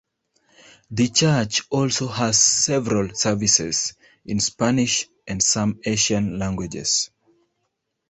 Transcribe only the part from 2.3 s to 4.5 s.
several services in